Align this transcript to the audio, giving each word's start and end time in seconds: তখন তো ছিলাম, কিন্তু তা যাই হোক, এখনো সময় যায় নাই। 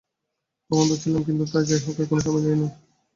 তখন 0.69 0.85
তো 0.89 0.95
ছিলাম, 1.01 1.21
কিন্তু 1.23 1.43
তা 1.51 1.59
যাই 1.63 1.79
হোক, 1.79 1.95
এখনো 1.99 2.21
সময় 2.21 2.43
যায় 2.45 2.57
নাই। 2.57 2.71